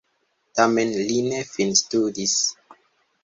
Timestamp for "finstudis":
1.49-2.33